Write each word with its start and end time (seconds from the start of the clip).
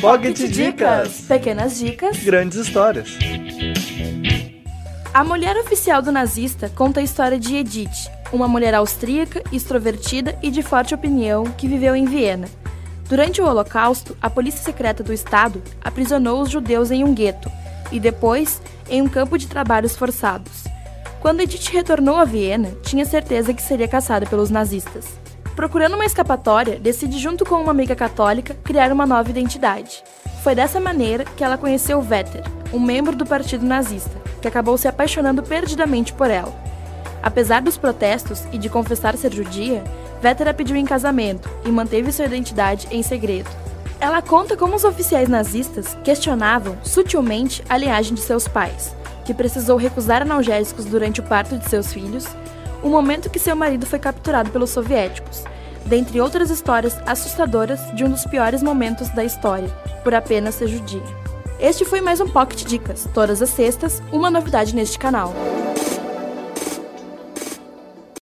Pocket 0.00 0.36
Dicas. 0.48 1.22
Pequenas 1.22 1.76
dicas. 1.76 2.18
Grandes 2.18 2.56
histórias. 2.56 3.18
A 5.12 5.24
mulher 5.24 5.56
oficial 5.56 6.00
do 6.00 6.12
nazista 6.12 6.68
conta 6.68 7.00
a 7.00 7.02
história 7.02 7.36
de 7.36 7.56
Edith, 7.56 8.08
uma 8.32 8.46
mulher 8.46 8.74
austríaca, 8.74 9.42
extrovertida 9.50 10.38
e 10.40 10.52
de 10.52 10.62
forte 10.62 10.94
opinião 10.94 11.44
que 11.44 11.66
viveu 11.66 11.96
em 11.96 12.04
Viena. 12.04 12.48
Durante 13.08 13.40
o 13.40 13.46
Holocausto, 13.46 14.16
a 14.22 14.30
polícia 14.30 14.62
secreta 14.62 15.02
do 15.02 15.12
Estado 15.12 15.60
aprisionou 15.82 16.42
os 16.42 16.50
judeus 16.50 16.92
em 16.92 17.02
um 17.02 17.12
gueto 17.12 17.50
e 17.90 17.98
depois 17.98 18.62
em 18.88 19.02
um 19.02 19.08
campo 19.08 19.36
de 19.36 19.48
trabalhos 19.48 19.96
forçados. 19.96 20.62
Quando 21.20 21.40
Edith 21.40 21.72
retornou 21.72 22.14
a 22.14 22.24
Viena, 22.24 22.70
tinha 22.82 23.04
certeza 23.04 23.52
que 23.52 23.62
seria 23.62 23.88
caçada 23.88 24.26
pelos 24.26 24.48
nazistas. 24.48 25.18
Procurando 25.58 25.94
uma 25.94 26.06
escapatória, 26.06 26.78
decide, 26.78 27.18
junto 27.18 27.44
com 27.44 27.56
uma 27.56 27.72
amiga 27.72 27.96
católica, 27.96 28.54
criar 28.62 28.92
uma 28.92 29.04
nova 29.04 29.28
identidade. 29.28 30.04
Foi 30.44 30.54
dessa 30.54 30.78
maneira 30.78 31.24
que 31.24 31.42
ela 31.42 31.58
conheceu 31.58 32.00
Vetter, 32.00 32.44
um 32.72 32.78
membro 32.78 33.16
do 33.16 33.26
partido 33.26 33.66
nazista, 33.66 34.16
que 34.40 34.46
acabou 34.46 34.78
se 34.78 34.86
apaixonando 34.86 35.42
perdidamente 35.42 36.12
por 36.12 36.30
ela. 36.30 36.54
Apesar 37.20 37.60
dos 37.60 37.76
protestos 37.76 38.44
e 38.52 38.56
de 38.56 38.68
confessar 38.68 39.16
ser 39.16 39.34
judia, 39.34 39.82
Vetter 40.22 40.46
a 40.46 40.54
pediu 40.54 40.76
em 40.76 40.84
casamento 40.84 41.50
e 41.64 41.72
manteve 41.72 42.12
sua 42.12 42.26
identidade 42.26 42.86
em 42.92 43.02
segredo. 43.02 43.50
Ela 43.98 44.22
conta 44.22 44.56
como 44.56 44.76
os 44.76 44.84
oficiais 44.84 45.28
nazistas 45.28 45.98
questionavam 46.04 46.78
sutilmente 46.84 47.64
a 47.68 47.76
linhagem 47.76 48.14
de 48.14 48.20
seus 48.20 48.46
pais, 48.46 48.94
que 49.24 49.34
precisou 49.34 49.76
recusar 49.76 50.22
analgésicos 50.22 50.84
durante 50.84 51.18
o 51.18 51.24
parto 51.24 51.58
de 51.58 51.68
seus 51.68 51.92
filhos, 51.92 52.28
o 52.82 52.88
momento 52.88 53.30
que 53.30 53.38
seu 53.38 53.56
marido 53.56 53.86
foi 53.86 53.98
capturado 53.98 54.50
pelos 54.50 54.70
soviéticos, 54.70 55.44
dentre 55.84 56.20
outras 56.20 56.50
histórias 56.50 56.98
assustadoras 57.06 57.80
de 57.94 58.04
um 58.04 58.10
dos 58.10 58.24
piores 58.24 58.62
momentos 58.62 59.08
da 59.10 59.24
história, 59.24 59.68
por 60.04 60.14
apenas 60.14 60.54
ser 60.54 60.68
judia. 60.68 61.02
Este 61.58 61.84
foi 61.84 62.00
mais 62.00 62.20
um 62.20 62.28
Pocket 62.28 62.64
Dicas, 62.64 63.08
todas 63.12 63.42
as 63.42 63.50
sextas, 63.50 64.02
uma 64.12 64.30
novidade 64.30 64.74
neste 64.74 64.98
canal. 64.98 65.34